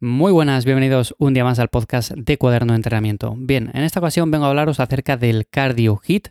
Muy 0.00 0.32
buenas, 0.32 0.64
bienvenidos 0.64 1.14
un 1.18 1.34
día 1.34 1.44
más 1.44 1.60
al 1.60 1.68
podcast 1.68 2.10
de 2.10 2.36
Cuaderno 2.36 2.72
de 2.72 2.78
Entrenamiento. 2.78 3.36
Bien, 3.38 3.70
en 3.74 3.84
esta 3.84 4.00
ocasión 4.00 4.28
vengo 4.28 4.44
a 4.44 4.48
hablaros 4.48 4.80
acerca 4.80 5.16
del 5.16 5.46
cardio 5.46 5.96
hit, 5.98 6.28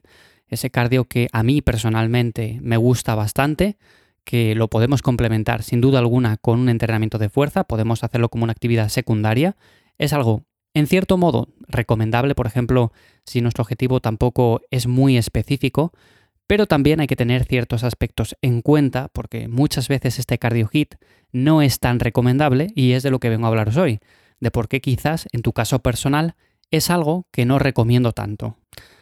ese 0.50 0.70
cardio 0.70 1.06
que 1.06 1.30
a 1.32 1.44
mí 1.44 1.62
personalmente 1.62 2.60
me 2.62 2.76
gusta 2.76 3.16
bastante, 3.16 3.78
que 4.26 4.54
lo 4.54 4.68
podemos 4.68 5.02
complementar 5.02 5.64
sin 5.64 5.80
duda 5.80 6.00
alguna 6.00 6.36
con 6.36 6.60
un 6.60 6.68
entrenamiento 6.68 7.18
de 7.18 7.30
fuerza, 7.30 7.64
podemos 7.64 8.04
hacerlo 8.04 8.28
como 8.28 8.44
una 8.44 8.52
actividad 8.52 8.90
secundaria. 8.90 9.56
Es 9.98 10.12
algo, 10.12 10.44
en 10.74 10.86
cierto 10.86 11.18
modo, 11.18 11.48
recomendable, 11.66 12.36
por 12.36 12.48
ejemplo, 12.48 12.92
si 13.26 13.40
nuestro 13.40 13.62
objetivo 13.62 14.02
tampoco 14.02 14.60
es 14.72 14.88
muy 14.88 15.18
específico, 15.18 15.94
pero 16.54 16.68
también 16.68 17.00
hay 17.00 17.08
que 17.08 17.16
tener 17.16 17.46
ciertos 17.46 17.84
aspectos 17.84 18.38
en 18.44 18.62
cuenta 18.62 19.10
porque 19.12 19.48
muchas 19.48 19.88
veces 19.88 20.20
este 20.20 20.38
cardio 20.38 20.68
hit 20.68 20.94
no 21.32 21.64
es 21.64 21.80
tan 21.80 22.00
recomendable 22.00 22.68
y 22.76 22.92
es 22.92 23.02
de 23.02 23.10
lo 23.10 23.20
que 23.20 23.30
vengo 23.30 23.48
a 23.48 23.50
hablaros 23.50 23.76
hoy, 23.76 24.02
de 24.40 24.52
por 24.52 24.68
qué 24.68 24.80
quizás 24.80 25.28
en 25.32 25.42
tu 25.42 25.52
caso 25.52 25.80
personal 25.80 26.36
es 26.70 26.92
algo 26.92 27.26
que 27.32 27.48
no 27.48 27.58
recomiendo 27.58 28.12
tanto. 28.12 28.56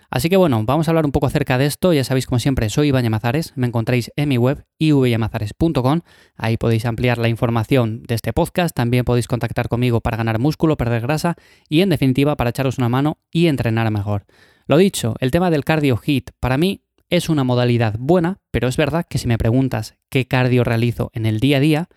Así 0.09 0.29
que 0.29 0.37
bueno, 0.37 0.63
vamos 0.63 0.87
a 0.87 0.91
hablar 0.91 1.05
un 1.05 1.11
poco 1.11 1.27
acerca 1.27 1.57
de 1.57 1.65
esto. 1.65 1.91
Ya 1.91 2.05
sabéis, 2.05 2.25
como 2.25 2.39
siempre, 2.39 2.69
soy 2.69 2.87
Iván 2.87 3.03
Yamazares. 3.03 3.51
Me 3.57 3.67
encontráis 3.67 4.13
en 4.15 4.29
mi 4.29 4.37
web 4.37 4.65
ivyamazares.com. 4.77 6.01
Ahí 6.37 6.55
podéis 6.55 6.85
ampliar 6.85 7.17
la 7.17 7.27
información 7.27 8.03
de 8.03 8.15
este 8.15 8.31
podcast. 8.31 8.73
También 8.73 9.03
podéis 9.03 9.27
contactar 9.27 9.67
conmigo 9.67 9.99
para 9.99 10.15
ganar 10.15 10.39
músculo, 10.39 10.77
perder 10.77 11.01
grasa 11.01 11.35
y, 11.67 11.81
en 11.81 11.89
definitiva, 11.89 12.37
para 12.37 12.51
echaros 12.51 12.77
una 12.77 12.87
mano 12.87 13.17
y 13.29 13.47
entrenar 13.47 13.91
mejor. 13.91 14.25
Lo 14.67 14.77
dicho, 14.77 15.15
el 15.19 15.31
tema 15.31 15.49
del 15.49 15.65
cardio 15.65 15.97
hit 15.97 16.31
para 16.39 16.57
mí 16.57 16.81
es 17.11 17.27
una 17.29 17.43
modalidad 17.43 17.95
buena, 17.99 18.39
pero 18.51 18.69
es 18.69 18.77
verdad 18.77 19.05
que 19.07 19.17
si 19.17 19.27
me 19.27 19.37
preguntas 19.37 19.95
qué 20.09 20.25
cardio 20.25 20.63
realizo 20.63 21.11
en 21.13 21.25
el 21.25 21.39
día 21.39 21.57
a 21.57 21.59
día, 21.59 21.89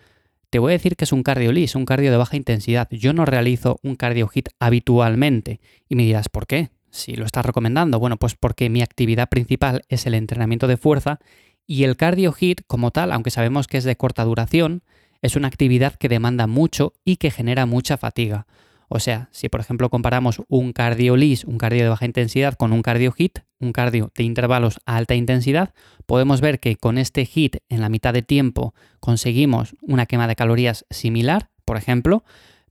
te 0.49 0.59
voy 0.59 0.71
a 0.71 0.73
decir 0.73 0.97
que 0.97 1.05
es 1.05 1.13
un 1.13 1.23
cardio 1.23 1.53
lis, 1.53 1.73
un 1.75 1.85
cardio 1.85 2.11
de 2.11 2.17
baja 2.17 2.35
intensidad. 2.35 2.89
Yo 2.91 3.13
no 3.13 3.25
realizo 3.25 3.79
un 3.81 3.95
cardio 3.95 4.27
hit 4.27 4.49
habitualmente. 4.59 5.61
Y 5.87 5.95
me 5.95 6.03
dirás, 6.03 6.27
¿por 6.27 6.47
qué? 6.47 6.69
Si 6.91 7.15
lo 7.15 7.25
estás 7.25 7.45
recomendando, 7.45 7.97
bueno, 7.97 8.17
pues 8.17 8.35
porque 8.35 8.69
mi 8.69 8.81
actividad 8.81 9.29
principal 9.29 9.83
es 9.87 10.05
el 10.05 10.13
entrenamiento 10.13 10.67
de 10.67 10.77
fuerza 10.77 11.19
y 11.65 11.85
el 11.85 11.95
cardio 11.95 12.33
hit 12.33 12.61
como 12.67 12.91
tal, 12.91 13.13
aunque 13.13 13.31
sabemos 13.31 13.67
que 13.67 13.77
es 13.77 13.85
de 13.85 13.95
corta 13.95 14.25
duración, 14.25 14.83
es 15.21 15.37
una 15.37 15.47
actividad 15.47 15.95
que 15.95 16.09
demanda 16.09 16.45
mucho 16.45 16.93
y 17.05 17.15
que 17.15 17.31
genera 17.31 17.65
mucha 17.65 17.97
fatiga. 17.97 18.47
O 18.89 18.99
sea, 18.99 19.29
si 19.31 19.47
por 19.47 19.61
ejemplo 19.61 19.89
comparamos 19.89 20.41
un 20.49 20.73
cardio 20.73 21.15
lis, 21.15 21.45
un 21.45 21.57
cardio 21.57 21.83
de 21.83 21.89
baja 21.89 22.05
intensidad, 22.05 22.55
con 22.55 22.73
un 22.73 22.81
cardio 22.81 23.13
hit, 23.13 23.39
un 23.59 23.71
cardio 23.71 24.11
de 24.15 24.23
intervalos 24.23 24.79
a 24.85 24.97
alta 24.97 25.15
intensidad, 25.15 25.73
podemos 26.05 26.41
ver 26.41 26.59
que 26.59 26.75
con 26.75 26.97
este 26.97 27.25
hit 27.25 27.57
en 27.69 27.81
la 27.81 27.89
mitad 27.89 28.13
de 28.13 28.21
tiempo 28.21 28.73
conseguimos 28.99 29.75
una 29.81 30.05
quema 30.05 30.27
de 30.27 30.35
calorías 30.35 30.85
similar, 30.89 31.49
por 31.65 31.77
ejemplo, 31.77 32.23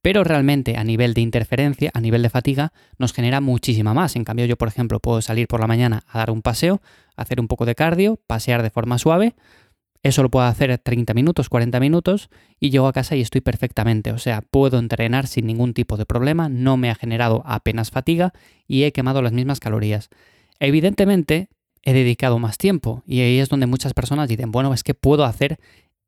pero 0.03 0.23
realmente 0.23 0.77
a 0.77 0.85
nivel 0.85 1.15
de 1.15 1.23
interferencia, 1.23 1.91
a 1.95 2.01
nivel 2.01 2.23
de 2.23 2.29
fatiga, 2.29 2.73
nos 2.99 3.15
genera 3.15 3.41
muchísima 3.41 3.95
más. 3.95 4.17
En 4.17 4.25
cambio, 4.25 4.45
yo, 4.45 4.59
por 4.59 4.69
ejemplo, 4.69 5.01
puedo 5.01 5.23
salir 5.23 5.49
por 5.49 5.61
la 5.61 5.67
mañana 5.67 6.05
a 6.07 6.19
dar 6.19 6.31
un 6.31 6.43
paseo, 6.43 6.83
hacer 7.17 7.41
un 7.41 7.49
poco 7.49 7.65
de 7.65 7.75
cardio, 7.75 8.21
pasear 8.27 8.63
de 8.63 8.69
forma 8.69 8.99
suave, 8.99 9.35
eso 10.05 10.23
lo 10.23 10.31
puedo 10.31 10.45
hacer 10.45 10.77
30 10.77 11.15
minutos, 11.15 11.49
40 11.49 11.81
minutos 11.81 12.29
y 12.61 12.69
llego 12.69 12.87
a 12.87 12.93
casa 12.93 13.17
y 13.17 13.23
estoy 13.23 13.41
perfectamente. 13.41 14.13
O 14.13 14.19
sea, 14.19 14.43
puedo 14.43 14.79
entrenar 14.79 15.27
sin 15.27 15.47
ningún 15.47 15.73
tipo 15.73 15.97
de 15.97 16.05
problema, 16.05 16.51
no 16.51 16.77
me 16.77 16.91
ha 16.91 16.95
generado 16.95 17.43
apenas 17.47 17.91
fatiga 17.91 18.35
y 18.69 18.83
he 18.83 18.93
quemado 18.93 19.23
las 19.23 19.33
mismas 19.33 19.61
calorías. 19.61 20.11
Evidentemente, 20.61 21.49
he 21.83 21.93
dedicado 21.93 22.39
más 22.39 22.59
tiempo 22.59 23.03
y 23.07 23.21
ahí 23.21 23.39
es 23.39 23.49
donde 23.49 23.67
muchas 23.67 23.95
personas 23.95 24.29
dicen, 24.29 24.51
bueno, 24.51 24.73
es 24.73 24.83
que 24.83 24.95
puedo 24.95 25.25
hacer 25.25 25.59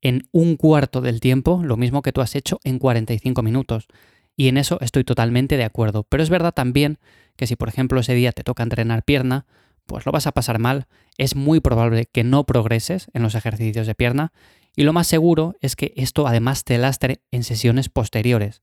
en 0.00 0.28
un 0.32 0.56
cuarto 0.56 1.00
del 1.00 1.20
tiempo 1.20 1.62
lo 1.62 1.76
mismo 1.76 2.02
que 2.02 2.12
tú 2.12 2.20
has 2.20 2.34
hecho 2.34 2.60
en 2.64 2.78
45 2.78 3.42
minutos. 3.42 3.88
Y 4.36 4.48
en 4.48 4.58
eso 4.58 4.78
estoy 4.80 5.04
totalmente 5.04 5.56
de 5.56 5.64
acuerdo. 5.64 6.04
Pero 6.04 6.22
es 6.22 6.30
verdad 6.30 6.52
también 6.52 6.98
que 7.36 7.46
si 7.46 7.56
por 7.56 7.68
ejemplo 7.68 8.00
ese 8.00 8.14
día 8.14 8.32
te 8.32 8.44
toca 8.44 8.62
entrenar 8.62 9.02
pierna, 9.02 9.46
pues 9.86 10.04
lo 10.04 10.12
vas 10.12 10.26
a 10.26 10.32
pasar 10.32 10.58
mal, 10.58 10.86
es 11.16 11.36
muy 11.36 11.60
probable 11.60 12.06
que 12.06 12.24
no 12.24 12.44
progreses 12.44 13.08
en 13.14 13.22
los 13.22 13.34
ejercicios 13.34 13.86
de 13.86 13.94
pierna 13.94 14.32
y 14.74 14.82
lo 14.82 14.92
más 14.92 15.06
seguro 15.06 15.54
es 15.60 15.76
que 15.76 15.92
esto 15.96 16.26
además 16.26 16.64
te 16.64 16.76
lastre 16.76 17.20
en 17.30 17.44
sesiones 17.44 17.88
posteriores. 17.88 18.60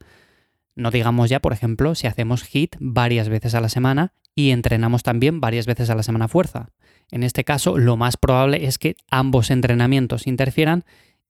No 0.75 0.91
digamos 0.91 1.29
ya, 1.29 1.39
por 1.39 1.53
ejemplo, 1.53 1.95
si 1.95 2.07
hacemos 2.07 2.43
HIT 2.43 2.75
varias 2.79 3.29
veces 3.29 3.55
a 3.55 3.61
la 3.61 3.69
semana 3.69 4.13
y 4.35 4.51
entrenamos 4.51 5.03
también 5.03 5.41
varias 5.41 5.65
veces 5.65 5.89
a 5.89 5.95
la 5.95 6.03
semana 6.03 6.27
fuerza. 6.27 6.69
En 7.11 7.23
este 7.23 7.43
caso, 7.43 7.77
lo 7.77 7.97
más 7.97 8.17
probable 8.17 8.65
es 8.65 8.77
que 8.77 8.95
ambos 9.09 9.51
entrenamientos 9.51 10.27
interfieran 10.27 10.83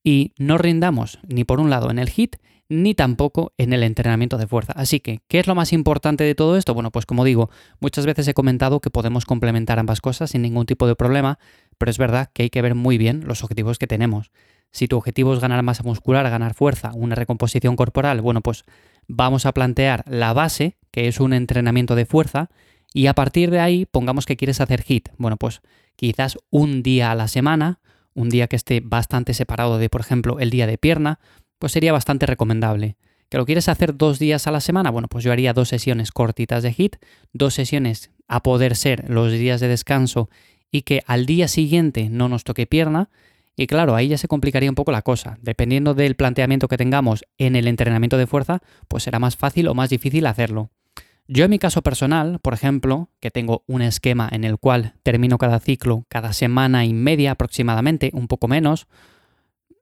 y 0.03 0.33
no 0.37 0.57
rindamos 0.57 1.19
ni 1.27 1.43
por 1.43 1.59
un 1.59 1.69
lado 1.69 1.89
en 1.91 1.99
el 1.99 2.09
HIT 2.09 2.37
ni 2.69 2.95
tampoco 2.95 3.53
en 3.57 3.73
el 3.73 3.83
entrenamiento 3.83 4.37
de 4.37 4.47
fuerza. 4.47 4.73
Así 4.73 4.99
que, 4.99 5.19
¿qué 5.27 5.39
es 5.39 5.47
lo 5.47 5.55
más 5.55 5.73
importante 5.73 6.23
de 6.23 6.33
todo 6.33 6.57
esto? 6.57 6.73
Bueno, 6.73 6.91
pues 6.91 7.05
como 7.05 7.23
digo, 7.23 7.49
muchas 7.79 8.05
veces 8.05 8.27
he 8.27 8.33
comentado 8.33 8.79
que 8.79 8.89
podemos 8.89 9.25
complementar 9.25 9.79
ambas 9.79 10.01
cosas 10.01 10.31
sin 10.31 10.41
ningún 10.41 10.65
tipo 10.65 10.87
de 10.87 10.95
problema, 10.95 11.39
pero 11.77 11.91
es 11.91 11.97
verdad 11.97 12.31
que 12.33 12.43
hay 12.43 12.49
que 12.49 12.61
ver 12.61 12.73
muy 12.73 12.97
bien 12.97 13.27
los 13.27 13.43
objetivos 13.43 13.77
que 13.77 13.87
tenemos. 13.87 14.31
Si 14.71 14.87
tu 14.87 14.97
objetivo 14.97 15.33
es 15.33 15.39
ganar 15.39 15.61
masa 15.61 15.83
muscular, 15.83 16.27
ganar 16.29 16.55
fuerza, 16.55 16.91
una 16.95 17.15
recomposición 17.15 17.75
corporal, 17.75 18.21
bueno, 18.21 18.41
pues 18.41 18.63
vamos 19.07 19.45
a 19.45 19.51
plantear 19.51 20.03
la 20.07 20.33
base, 20.33 20.77
que 20.89 21.07
es 21.07 21.19
un 21.19 21.33
entrenamiento 21.33 21.95
de 21.95 22.05
fuerza, 22.05 22.49
y 22.93 23.07
a 23.07 23.13
partir 23.13 23.49
de 23.49 23.59
ahí 23.59 23.85
pongamos 23.85 24.25
que 24.25 24.37
quieres 24.37 24.61
hacer 24.61 24.83
HIT. 24.87 25.09
Bueno, 25.17 25.37
pues 25.37 25.61
quizás 25.95 26.37
un 26.49 26.83
día 26.83 27.11
a 27.11 27.15
la 27.15 27.27
semana, 27.27 27.79
un 28.13 28.29
día 28.29 28.47
que 28.47 28.55
esté 28.55 28.81
bastante 28.81 29.33
separado 29.33 29.79
de, 29.79 29.89
por 29.89 30.01
ejemplo, 30.01 30.39
el 30.39 30.51
día 30.51 30.67
de 30.67 30.77
pierna, 30.77 31.19
pues 31.57 31.71
sería 31.71 31.91
bastante 31.91 32.25
recomendable. 32.25 32.97
¿Que 33.29 33.37
lo 33.39 33.45
quieres 33.47 33.67
hacer 33.67 33.97
dos 33.97 34.19
días 34.19 34.45
a 34.45 34.51
la 34.51 34.61
semana? 34.61 34.91
Bueno, 34.91 35.07
pues 35.07 35.23
yo 35.23 35.31
haría 35.31 35.53
dos 35.53 35.69
sesiones 35.69 36.11
cortitas 36.11 36.61
de 36.61 36.71
HIT, 36.77 36.97
dos 37.33 37.55
sesiones 37.55 38.11
a 38.27 38.43
poder 38.43 38.75
ser 38.75 39.09
los 39.09 39.31
días 39.31 39.59
de 39.59 39.67
descanso 39.67 40.29
y 40.69 40.83
que 40.83 41.01
al 41.07 41.25
día 41.25 41.47
siguiente 41.47 42.09
no 42.09 42.29
nos 42.29 42.43
toque 42.43 42.67
pierna. 42.67 43.09
Y 43.55 43.65
claro, 43.65 43.95
ahí 43.95 44.07
ya 44.07 44.19
se 44.19 44.27
complicaría 44.27 44.69
un 44.69 44.75
poco 44.75 44.91
la 44.91 45.01
cosa. 45.01 45.39
Dependiendo 45.41 45.95
del 45.95 46.15
planteamiento 46.15 46.67
que 46.67 46.77
tengamos 46.77 47.25
en 47.39 47.55
el 47.55 47.67
entrenamiento 47.67 48.17
de 48.17 48.27
fuerza, 48.27 48.61
pues 48.87 49.03
será 49.03 49.17
más 49.17 49.35
fácil 49.35 49.67
o 49.67 49.73
más 49.73 49.89
difícil 49.89 50.27
hacerlo. 50.27 50.69
Yo 51.27 51.45
en 51.45 51.51
mi 51.51 51.59
caso 51.59 51.81
personal, 51.81 52.39
por 52.39 52.53
ejemplo, 52.53 53.09
que 53.21 53.31
tengo 53.31 53.63
un 53.65 53.81
esquema 53.81 54.27
en 54.31 54.43
el 54.43 54.57
cual 54.57 54.95
termino 55.03 55.37
cada 55.37 55.59
ciclo 55.59 56.05
cada 56.09 56.33
semana 56.33 56.85
y 56.85 56.93
media 56.93 57.31
aproximadamente, 57.31 58.11
un 58.13 58.27
poco 58.27 58.49
menos, 58.49 58.87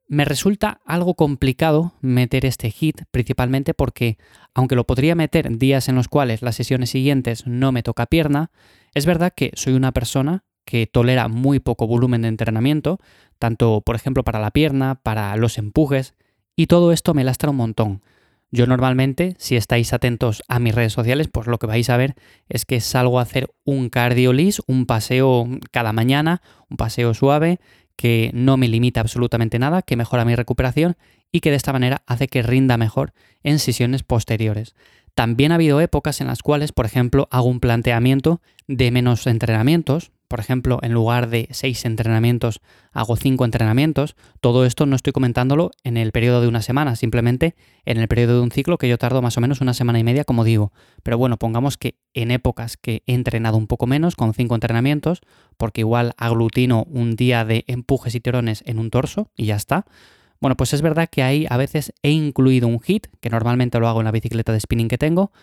me 0.08 0.26
resulta 0.26 0.82
algo 0.86 1.16
complicado 1.16 1.94
meter 2.02 2.46
este 2.46 2.70
hit, 2.70 3.04
principalmente 3.12 3.74
porque, 3.74 4.18
aunque 4.54 4.76
lo 4.76 4.86
podría 4.86 5.16
meter 5.16 5.58
días 5.58 5.88
en 5.90 5.96
los 5.96 6.10
cuales 6.10 6.42
las 6.42 6.56
sesiones 6.56 6.92
siguientes 6.92 7.48
no 7.48 7.72
me 7.72 7.82
toca 7.82 8.06
pierna, 8.06 8.52
es 8.94 9.06
verdad 9.06 9.34
que 9.36 9.52
soy 9.56 9.74
una 9.74 9.94
persona 9.94 10.44
que 10.66 10.86
tolera 10.86 11.28
muy 11.28 11.60
poco 11.60 11.88
volumen 11.88 12.22
de 12.22 12.28
entrenamiento, 12.28 13.00
tanto 13.40 13.82
por 13.82 13.96
ejemplo 13.96 14.24
para 14.24 14.40
la 14.40 14.52
pierna, 14.52 14.96
para 15.02 15.36
los 15.38 15.58
empujes, 15.58 16.14
y 16.56 16.68
todo 16.68 16.92
esto 16.92 17.14
me 17.14 17.24
lastra 17.24 17.50
un 17.50 17.56
montón. 17.56 18.02
Yo 18.52 18.68
normalmente, 18.68 19.36
si 19.38 19.56
estáis 19.56 19.94
atentos 19.94 20.44
a 20.50 20.60
mis 20.60 20.76
redes 20.76 20.92
sociales, 20.92 21.30
pues 21.32 21.48
lo 21.48 21.58
que 21.58 21.68
vais 21.68 21.90
a 21.90 21.96
ver 21.96 22.16
es 22.50 22.66
que 22.66 22.82
salgo 22.82 23.20
a 23.20 23.22
hacer 23.22 23.50
un 23.64 23.90
cardiolis, 23.90 24.62
un 24.68 24.86
paseo 24.86 25.48
cada 25.72 25.94
mañana, 25.94 26.42
un 26.70 26.76
paseo 26.76 27.14
suave, 27.14 27.60
que 27.96 28.32
no 28.34 28.58
me 28.58 28.68
limita 28.68 29.00
absolutamente 29.00 29.58
nada, 29.58 29.82
que 29.82 29.96
mejora 29.96 30.26
mi 30.26 30.36
recuperación 30.36 30.98
y 31.32 31.40
que 31.40 31.50
de 31.50 31.56
esta 31.56 31.72
manera 31.72 32.04
hace 32.08 32.28
que 32.28 32.42
rinda 32.42 32.76
mejor 32.76 33.14
en 33.42 33.60
sesiones 33.60 34.04
posteriores. 34.04 34.76
También 35.16 35.52
ha 35.52 35.56
habido 35.56 35.80
épocas 35.80 36.20
en 36.20 36.28
las 36.28 36.42
cuales, 36.42 36.74
por 36.74 36.86
ejemplo, 36.86 37.30
hago 37.32 37.48
un 37.48 37.60
planteamiento 37.60 38.42
de 38.68 38.92
menos 38.92 39.28
entrenamientos, 39.28 40.12
por 40.32 40.40
ejemplo, 40.40 40.80
en 40.82 40.94
lugar 40.94 41.30
de 41.30 41.50
seis 41.52 41.84
entrenamientos, 41.84 42.62
hago 42.94 43.18
cinco 43.18 43.44
entrenamientos. 43.44 44.16
Todo 44.40 44.66
esto 44.66 44.86
no 44.86 44.96
estoy 44.96 45.12
comentándolo 45.12 45.72
en 45.84 45.98
el 45.98 46.14
periodo 46.14 46.40
de 46.40 46.48
una 46.48 46.62
semana, 46.62 46.96
simplemente 46.96 47.54
en 47.84 47.98
el 47.98 48.08
periodo 48.08 48.36
de 48.36 48.40
un 48.40 48.50
ciclo 48.50 48.78
que 48.78 48.88
yo 48.88 48.98
tardo 48.98 49.22
más 49.22 49.38
o 49.38 49.42
menos 49.42 49.60
una 49.60 49.74
semana 49.74 50.00
y 50.00 50.06
media, 50.06 50.24
como 50.24 50.46
digo. 50.46 50.72
Pero 51.04 51.18
bueno, 51.18 51.36
pongamos 51.36 51.76
que 51.76 51.98
en 52.14 52.32
épocas 52.32 52.78
que 52.78 53.04
he 53.08 53.14
entrenado 53.14 53.58
un 53.58 53.68
poco 53.68 53.88
menos, 53.88 54.16
con 54.16 54.34
cinco 54.34 54.56
entrenamientos, 54.56 55.20
porque 55.58 55.82
igual 55.82 56.14
aglutino 56.16 56.86
un 56.90 57.18
día 57.18 57.44
de 57.44 57.66
empujes 57.68 58.16
y 58.16 58.22
tirones 58.22 58.64
en 58.66 58.80
un 58.80 58.90
torso 58.90 59.32
y 59.36 59.48
ya 59.48 59.58
está. 59.58 59.86
Bueno, 60.40 60.56
pues 60.56 60.74
es 60.74 60.82
verdad 60.82 61.10
que 61.12 61.24
ahí 61.24 61.46
a 61.50 61.58
veces 61.58 61.92
he 62.04 62.12
incluido 62.12 62.70
un 62.70 62.80
hit, 62.80 63.08
que 63.20 63.30
normalmente 63.30 63.82
lo 63.82 63.90
hago 63.90 64.00
en 64.00 64.06
la 64.06 64.12
bicicleta 64.12 64.54
de 64.54 64.62
spinning 64.62 64.88
que 64.88 64.98
tengo, 64.98 65.34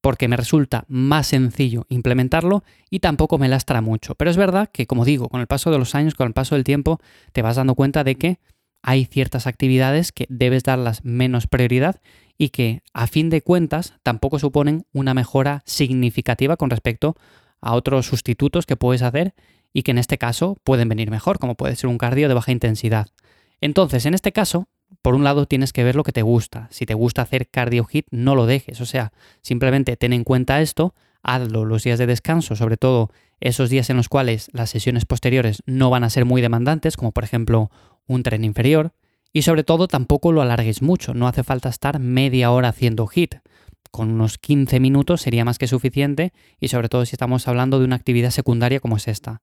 porque 0.00 0.28
me 0.28 0.36
resulta 0.36 0.84
más 0.88 1.28
sencillo 1.28 1.86
implementarlo 1.88 2.64
y 2.88 3.00
tampoco 3.00 3.38
me 3.38 3.48
lastra 3.48 3.80
mucho. 3.80 4.14
Pero 4.14 4.30
es 4.30 4.36
verdad 4.36 4.70
que, 4.72 4.86
como 4.86 5.04
digo, 5.04 5.28
con 5.28 5.40
el 5.40 5.46
paso 5.46 5.70
de 5.70 5.78
los 5.78 5.94
años, 5.94 6.14
con 6.14 6.26
el 6.26 6.32
paso 6.32 6.54
del 6.54 6.64
tiempo, 6.64 7.00
te 7.32 7.42
vas 7.42 7.56
dando 7.56 7.74
cuenta 7.74 8.04
de 8.04 8.14
que 8.14 8.38
hay 8.82 9.04
ciertas 9.04 9.46
actividades 9.46 10.12
que 10.12 10.26
debes 10.28 10.62
darlas 10.62 11.04
menos 11.04 11.46
prioridad 11.46 12.00
y 12.38 12.48
que, 12.48 12.82
a 12.94 13.06
fin 13.06 13.28
de 13.28 13.42
cuentas, 13.42 13.94
tampoco 14.02 14.38
suponen 14.38 14.86
una 14.92 15.12
mejora 15.12 15.62
significativa 15.66 16.56
con 16.56 16.70
respecto 16.70 17.16
a 17.60 17.74
otros 17.74 18.06
sustitutos 18.06 18.64
que 18.64 18.76
puedes 18.76 19.02
hacer 19.02 19.34
y 19.72 19.82
que 19.82 19.90
en 19.90 19.98
este 19.98 20.16
caso 20.16 20.56
pueden 20.64 20.88
venir 20.88 21.10
mejor, 21.10 21.38
como 21.38 21.56
puede 21.56 21.76
ser 21.76 21.90
un 21.90 21.98
cardio 21.98 22.28
de 22.28 22.34
baja 22.34 22.52
intensidad. 22.52 23.08
Entonces, 23.60 24.06
en 24.06 24.14
este 24.14 24.32
caso, 24.32 24.68
por 25.02 25.14
un 25.14 25.24
lado 25.24 25.46
tienes 25.46 25.72
que 25.72 25.84
ver 25.84 25.96
lo 25.96 26.04
que 26.04 26.12
te 26.12 26.22
gusta. 26.22 26.68
Si 26.70 26.86
te 26.86 26.94
gusta 26.94 27.22
hacer 27.22 27.48
cardio 27.48 27.84
hit, 27.84 28.06
no 28.10 28.34
lo 28.34 28.46
dejes. 28.46 28.80
O 28.80 28.86
sea, 28.86 29.12
simplemente 29.42 29.96
ten 29.96 30.12
en 30.12 30.24
cuenta 30.24 30.60
esto, 30.60 30.94
hazlo 31.22 31.64
los 31.64 31.84
días 31.84 31.98
de 31.98 32.06
descanso, 32.06 32.56
sobre 32.56 32.76
todo 32.76 33.10
esos 33.40 33.70
días 33.70 33.88
en 33.90 33.96
los 33.96 34.08
cuales 34.08 34.50
las 34.52 34.70
sesiones 34.70 35.06
posteriores 35.06 35.62
no 35.66 35.90
van 35.90 36.04
a 36.04 36.10
ser 36.10 36.24
muy 36.24 36.42
demandantes, 36.42 36.96
como 36.96 37.12
por 37.12 37.24
ejemplo 37.24 37.70
un 38.06 38.22
tren 38.22 38.44
inferior. 38.44 38.92
Y 39.32 39.42
sobre 39.42 39.64
todo 39.64 39.86
tampoco 39.86 40.32
lo 40.32 40.42
alargues 40.42 40.82
mucho, 40.82 41.14
no 41.14 41.28
hace 41.28 41.44
falta 41.44 41.68
estar 41.68 41.98
media 42.00 42.50
hora 42.50 42.68
haciendo 42.68 43.06
hit. 43.06 43.36
Con 43.90 44.10
unos 44.10 44.38
15 44.38 44.80
minutos 44.80 45.22
sería 45.22 45.44
más 45.44 45.58
que 45.58 45.66
suficiente 45.66 46.32
y 46.60 46.68
sobre 46.68 46.88
todo 46.88 47.04
si 47.06 47.14
estamos 47.14 47.48
hablando 47.48 47.78
de 47.78 47.84
una 47.84 47.96
actividad 47.96 48.30
secundaria 48.30 48.80
como 48.80 48.96
es 48.96 49.08
esta. 49.08 49.42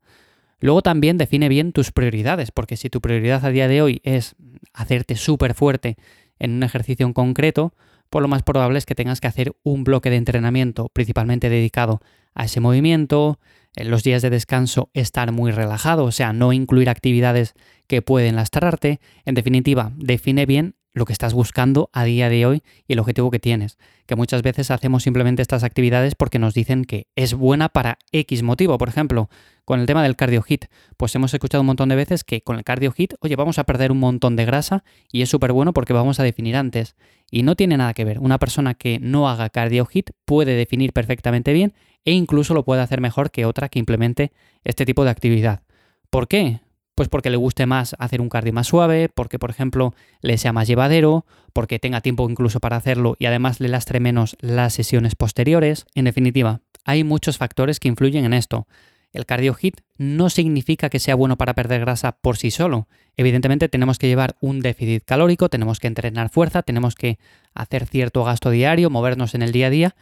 Luego 0.59 0.81
también 0.81 1.18
define 1.18 1.50
bien 1.50 1.71
tus 1.71 1.92
prioridades, 1.92 2.51
porque 2.51 2.77
si 2.77 2.89
tu 2.89 3.01
prioridad 3.01 3.45
a 3.45 3.50
día 3.50 3.68
de 3.68 3.81
hoy 3.81 4.01
es 4.04 4.36
hacerte 4.74 5.15
súper 5.15 5.54
fuerte 5.54 5.98
en 6.39 6.51
un 6.51 6.63
ejercicio 6.63 7.06
en 7.06 7.13
concreto, 7.13 7.74
pues 8.09 8.21
lo 8.21 8.27
más 8.27 8.44
probable 8.44 8.77
es 8.77 8.86
que 8.86 8.95
tengas 8.95 9.21
que 9.21 9.27
hacer 9.27 9.56
un 9.63 9.83
bloque 9.83 10.09
de 10.09 10.15
entrenamiento 10.15 10.89
principalmente 10.89 11.50
dedicado 11.50 12.00
a 12.33 12.45
ese 12.45 12.59
movimiento, 12.59 13.39
en 13.77 13.92
los 13.92 14.04
días 14.04 14.24
de 14.24 14.31
descanso 14.31 14.89
estar 14.94 15.31
muy 15.31 15.51
relajado, 15.51 16.06
o 16.06 16.12
sea, 16.12 16.33
no 16.33 16.51
incluir 16.51 16.89
actividades 16.89 17.53
que 17.86 18.01
pueden 18.01 18.36
lastrarte. 18.36 19.00
En 19.24 19.36
definitiva, 19.36 19.92
define 19.95 20.45
bien 20.45 20.75
lo 20.97 21.05
que 21.05 21.13
estás 21.13 21.33
buscando 21.33 21.89
a 21.94 22.03
día 22.03 22.29
de 22.29 22.45
hoy 22.45 22.63
y 22.88 22.94
el 22.94 22.99
objetivo 22.99 23.31
que 23.31 23.39
tienes. 23.39 23.77
Que 24.05 24.15
muchas 24.15 24.41
veces 24.41 24.71
hacemos 24.71 25.03
simplemente 25.03 25.41
estas 25.41 25.63
actividades 25.63 26.15
porque 26.15 26.39
nos 26.39 26.53
dicen 26.53 26.85
que 26.85 27.07
es 27.15 27.33
buena 27.33 27.69
para 27.69 27.99
X 28.11 28.44
motivo. 28.44 28.77
Por 28.77 28.89
ejemplo, 28.89 29.29
con 29.65 29.79
el 29.79 29.85
tema 29.85 30.03
del 30.03 30.15
cardio 30.15 30.41
hit, 30.41 30.65
pues 30.97 31.13
hemos 31.15 31.33
escuchado 31.33 31.61
un 31.61 31.67
montón 31.67 31.89
de 31.89 31.95
veces 31.95 32.23
que 32.23 32.41
con 32.41 32.57
el 32.57 32.63
cardio 32.63 32.91
hit, 32.91 33.13
oye, 33.19 33.35
vamos 33.35 33.59
a 33.59 33.63
perder 33.63 33.91
un 33.91 33.99
montón 33.99 34.35
de 34.35 34.45
grasa 34.45 34.83
y 35.11 35.21
es 35.21 35.29
súper 35.29 35.51
bueno 35.51 35.73
porque 35.73 35.94
vamos 35.94 36.19
a 36.19 36.23
definir 36.23 36.55
antes. 36.55 36.95
Y 37.29 37.43
no 37.43 37.55
tiene 37.55 37.77
nada 37.77 37.93
que 37.93 38.05
ver. 38.05 38.19
Una 38.19 38.39
persona 38.39 38.73
que 38.73 39.00
no 39.00 39.29
haga 39.29 39.50
cardio 39.50 39.85
hit 39.85 40.11
puede 40.25 40.55
definir 40.55 40.93
perfectamente 40.93 41.53
bien 41.53 41.73
e 42.05 42.11
incluso 42.11 42.53
lo 42.53 42.63
puede 42.63 42.81
hacer 42.81 43.01
mejor 43.01 43.31
que 43.31 43.45
otra 43.45 43.69
que 43.69 43.79
implemente 43.79 44.31
este 44.63 44.85
tipo 44.85 45.03
de 45.03 45.09
actividad. 45.09 45.61
¿Por 46.09 46.27
qué? 46.27 46.61
Pues 46.97 47.09
porque 47.09 47.29
le 47.29 47.38
guste 47.38 47.67
más 47.67 47.95
hacer 47.99 48.21
un 48.21 48.27
cardio 48.27 48.53
más 48.53 48.65
suave, 48.65 49.07
porque 49.07 49.38
por 49.38 49.51
ejemplo 49.51 49.94
le 50.21 50.39
sea 50.39 50.51
más 50.51 50.67
llevadero, 50.67 51.27
porque 51.53 51.77
tenga 51.77 52.01
tiempo 52.01 52.27
incluso 52.27 52.59
para 52.59 52.75
hacerlo 52.75 53.15
y 53.19 53.27
además 53.27 53.59
le 53.59 53.67
lastre 53.67 53.99
menos 53.99 54.35
las 54.39 54.73
sesiones 54.73 55.13
posteriores. 55.13 55.85
En 55.94 56.05
definitiva, 56.05 56.61
hay 56.85 57.03
muchos 57.03 57.38
factores 57.38 57.79
que 57.79 57.88
influyen 57.88 58.25
en 58.25 58.33
esto. 58.33 58.65
El 59.13 59.27
cardio 59.27 59.53
hit 59.53 59.81
no 59.99 60.31
significa 60.31 60.89
que 60.89 60.97
sea 60.97 61.13
bueno 61.13 61.38
para 61.38 61.53
perder 61.53 61.81
grasa 61.81 62.13
por 62.13 62.35
sí 62.35 62.49
solo. 62.49 62.88
Evidentemente 63.15 63.69
tenemos 63.69 64.00
que 64.00 64.07
llevar 64.07 64.35
un 64.41 64.61
déficit 64.61 65.05
calórico, 65.05 65.50
tenemos 65.50 65.79
que 65.79 65.85
entrenar 65.85 66.31
fuerza, 66.31 66.63
tenemos 66.63 66.95
que 66.95 67.19
hacer 67.53 67.85
cierto 67.85 68.23
gasto 68.23 68.50
diario, 68.50 68.89
movernos 68.89 69.35
en 69.35 69.43
el 69.43 69.51
día 69.51 69.67
a 69.67 69.69
día 69.69 69.95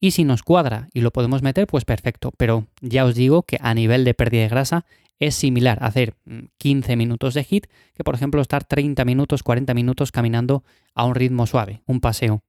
y 0.00 0.10
si 0.12 0.24
nos 0.24 0.42
cuadra 0.42 0.88
y 0.92 1.00
lo 1.00 1.10
podemos 1.10 1.42
meter, 1.42 1.66
pues 1.66 1.84
perfecto. 1.84 2.32
Pero 2.36 2.66
ya 2.80 3.04
os 3.04 3.14
digo 3.14 3.42
que 3.42 3.58
a 3.60 3.74
nivel 3.74 4.04
de 4.04 4.14
pérdida 4.14 4.42
de 4.42 4.48
grasa 4.48 4.86
es 5.18 5.34
similar 5.34 5.78
hacer 5.80 6.14
15 6.58 6.94
mm, 6.94 6.98
minutos 6.98 7.34
de 7.34 7.44
hit 7.44 7.66
que, 7.94 8.04
por 8.04 8.14
ejemplo, 8.14 8.40
estar 8.40 8.64
30 8.64 9.04
minutos, 9.04 9.42
40 9.42 9.72
minutos 9.74 10.12
caminando 10.12 10.64
a 10.94 11.04
un 11.04 11.14
ritmo 11.14 11.46
suave, 11.46 11.82
un 11.86 12.00
paseo. 12.00 12.42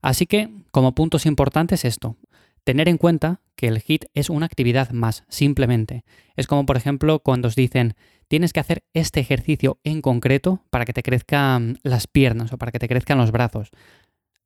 Así 0.00 0.26
que, 0.26 0.50
como 0.70 0.94
puntos 0.94 1.26
importantes, 1.26 1.84
esto. 1.84 2.16
Tener 2.64 2.88
en 2.88 2.96
cuenta 2.96 3.42
que 3.56 3.68
el 3.68 3.80
hit 3.80 4.06
es 4.14 4.30
una 4.30 4.46
actividad 4.46 4.90
más, 4.90 5.24
simplemente. 5.28 6.04
Es 6.36 6.46
como, 6.46 6.64
por 6.64 6.76
ejemplo, 6.76 7.20
cuando 7.20 7.48
os 7.48 7.56
dicen, 7.56 7.94
tienes 8.28 8.52
que 8.52 8.60
hacer 8.60 8.84
este 8.94 9.20
ejercicio 9.20 9.78
en 9.84 10.00
concreto 10.00 10.62
para 10.70 10.86
que 10.86 10.94
te 10.94 11.02
crezcan 11.02 11.78
las 11.82 12.06
piernas 12.06 12.52
o 12.52 12.58
para 12.58 12.72
que 12.72 12.78
te 12.78 12.88
crezcan 12.88 13.18
los 13.18 13.32
brazos. 13.32 13.70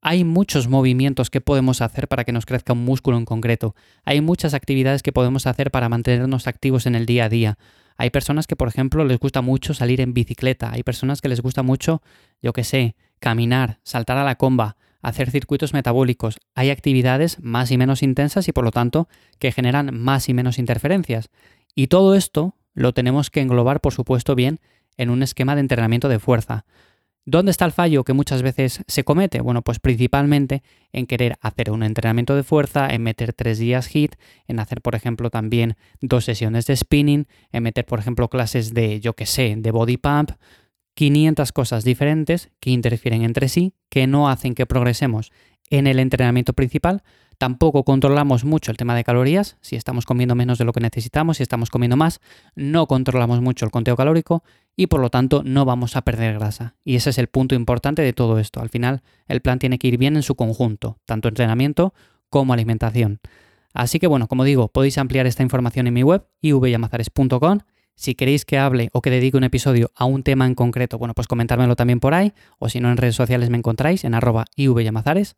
Hay 0.00 0.22
muchos 0.22 0.68
movimientos 0.68 1.28
que 1.28 1.40
podemos 1.40 1.82
hacer 1.82 2.06
para 2.06 2.22
que 2.24 2.32
nos 2.32 2.46
crezca 2.46 2.72
un 2.72 2.84
músculo 2.84 3.16
en 3.16 3.24
concreto. 3.24 3.74
Hay 4.04 4.20
muchas 4.20 4.54
actividades 4.54 5.02
que 5.02 5.12
podemos 5.12 5.46
hacer 5.46 5.72
para 5.72 5.88
mantenernos 5.88 6.46
activos 6.46 6.86
en 6.86 6.94
el 6.94 7.04
día 7.04 7.24
a 7.24 7.28
día. 7.28 7.58
Hay 7.96 8.10
personas 8.10 8.46
que, 8.46 8.54
por 8.54 8.68
ejemplo, 8.68 9.04
les 9.04 9.18
gusta 9.18 9.42
mucho 9.42 9.74
salir 9.74 10.00
en 10.00 10.14
bicicleta. 10.14 10.70
Hay 10.70 10.84
personas 10.84 11.20
que 11.20 11.28
les 11.28 11.40
gusta 11.40 11.64
mucho, 11.64 12.00
yo 12.40 12.52
qué 12.52 12.62
sé, 12.62 12.94
caminar, 13.18 13.80
saltar 13.82 14.18
a 14.18 14.24
la 14.24 14.36
comba, 14.36 14.76
hacer 15.02 15.32
circuitos 15.32 15.72
metabólicos. 15.72 16.38
Hay 16.54 16.70
actividades 16.70 17.40
más 17.40 17.72
y 17.72 17.76
menos 17.76 18.04
intensas 18.04 18.46
y, 18.46 18.52
por 18.52 18.62
lo 18.62 18.70
tanto, 18.70 19.08
que 19.40 19.50
generan 19.50 19.98
más 19.98 20.28
y 20.28 20.34
menos 20.34 20.60
interferencias. 20.60 21.28
Y 21.74 21.88
todo 21.88 22.14
esto 22.14 22.54
lo 22.72 22.94
tenemos 22.94 23.30
que 23.30 23.40
englobar, 23.40 23.80
por 23.80 23.92
supuesto, 23.92 24.36
bien 24.36 24.60
en 24.96 25.10
un 25.10 25.24
esquema 25.24 25.56
de 25.56 25.62
entrenamiento 25.62 26.08
de 26.08 26.20
fuerza. 26.20 26.64
¿Dónde 27.30 27.50
está 27.50 27.66
el 27.66 27.72
fallo 27.72 28.04
que 28.04 28.14
muchas 28.14 28.40
veces 28.40 28.82
se 28.86 29.04
comete? 29.04 29.42
Bueno, 29.42 29.60
pues 29.60 29.80
principalmente 29.80 30.62
en 30.94 31.06
querer 31.06 31.36
hacer 31.42 31.70
un 31.70 31.82
entrenamiento 31.82 32.34
de 32.34 32.42
fuerza, 32.42 32.88
en 32.88 33.02
meter 33.02 33.34
tres 33.34 33.58
días 33.58 33.94
HIT, 33.94 34.14
en 34.46 34.60
hacer, 34.60 34.80
por 34.80 34.94
ejemplo, 34.94 35.28
también 35.28 35.76
dos 36.00 36.24
sesiones 36.24 36.64
de 36.64 36.74
spinning, 36.74 37.26
en 37.52 37.62
meter, 37.62 37.84
por 37.84 37.98
ejemplo, 37.98 38.28
clases 38.28 38.72
de, 38.72 39.00
yo 39.00 39.12
qué 39.12 39.26
sé, 39.26 39.56
de 39.58 39.70
body 39.70 39.98
pump, 39.98 40.30
500 40.94 41.52
cosas 41.52 41.84
diferentes 41.84 42.50
que 42.60 42.70
interfieren 42.70 43.22
entre 43.24 43.50
sí, 43.50 43.74
que 43.90 44.06
no 44.06 44.30
hacen 44.30 44.54
que 44.54 44.64
progresemos 44.64 45.30
en 45.68 45.86
el 45.86 45.98
entrenamiento 45.98 46.54
principal, 46.54 47.02
Tampoco 47.38 47.84
controlamos 47.84 48.44
mucho 48.44 48.72
el 48.72 48.76
tema 48.76 48.96
de 48.96 49.04
calorías, 49.04 49.56
si 49.60 49.76
estamos 49.76 50.04
comiendo 50.04 50.34
menos 50.34 50.58
de 50.58 50.64
lo 50.64 50.72
que 50.72 50.80
necesitamos, 50.80 51.36
si 51.36 51.44
estamos 51.44 51.70
comiendo 51.70 51.96
más, 51.96 52.20
no 52.56 52.88
controlamos 52.88 53.40
mucho 53.40 53.64
el 53.64 53.70
conteo 53.70 53.96
calórico 53.96 54.42
y 54.74 54.88
por 54.88 55.00
lo 55.00 55.08
tanto 55.08 55.42
no 55.44 55.64
vamos 55.64 55.94
a 55.94 56.02
perder 56.02 56.34
grasa. 56.34 56.74
Y 56.84 56.96
ese 56.96 57.10
es 57.10 57.18
el 57.18 57.28
punto 57.28 57.54
importante 57.54 58.02
de 58.02 58.12
todo 58.12 58.40
esto. 58.40 58.60
Al 58.60 58.70
final 58.70 59.02
el 59.28 59.40
plan 59.40 59.60
tiene 59.60 59.78
que 59.78 59.86
ir 59.86 59.98
bien 59.98 60.16
en 60.16 60.24
su 60.24 60.34
conjunto, 60.34 60.98
tanto 61.06 61.28
entrenamiento 61.28 61.94
como 62.28 62.52
alimentación. 62.52 63.20
Así 63.72 64.00
que 64.00 64.08
bueno, 64.08 64.26
como 64.26 64.42
digo, 64.42 64.66
podéis 64.66 64.98
ampliar 64.98 65.26
esta 65.26 65.44
información 65.44 65.86
en 65.86 65.94
mi 65.94 66.02
web 66.02 66.26
ivyamazares.com. 66.40 67.60
Si 67.94 68.16
queréis 68.16 68.44
que 68.44 68.58
hable 68.58 68.90
o 68.92 69.00
que 69.00 69.10
dedique 69.10 69.36
un 69.36 69.44
episodio 69.44 69.92
a 69.94 70.04
un 70.04 70.24
tema 70.24 70.46
en 70.46 70.56
concreto, 70.56 70.98
bueno, 70.98 71.14
pues 71.14 71.28
comentármelo 71.28 71.76
también 71.76 72.00
por 72.00 72.14
ahí, 72.14 72.32
o 72.58 72.68
si 72.68 72.80
no 72.80 72.90
en 72.90 72.96
redes 72.96 73.14
sociales 73.16 73.50
me 73.50 73.58
encontráis 73.58 74.04
en 74.04 74.14
arroba 74.14 74.44
ivyamazares. 74.56 75.36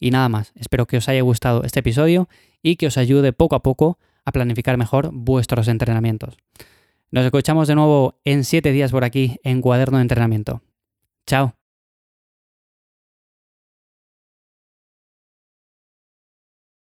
Y 0.00 0.10
nada 0.10 0.28
más, 0.28 0.52
espero 0.56 0.86
que 0.86 0.96
os 0.96 1.08
haya 1.08 1.20
gustado 1.20 1.62
este 1.62 1.80
episodio 1.80 2.28
y 2.62 2.76
que 2.76 2.86
os 2.86 2.96
ayude 2.96 3.32
poco 3.32 3.54
a 3.54 3.62
poco 3.62 3.98
a 4.24 4.32
planificar 4.32 4.76
mejor 4.78 5.10
vuestros 5.12 5.68
entrenamientos. 5.68 6.36
Nos 7.10 7.24
escuchamos 7.24 7.68
de 7.68 7.74
nuevo 7.74 8.18
en 8.24 8.44
7 8.44 8.72
días 8.72 8.92
por 8.92 9.04
aquí 9.04 9.36
en 9.44 9.60
Cuaderno 9.60 9.98
de 9.98 10.02
Entrenamiento. 10.02 10.62
Chao. 11.26 11.59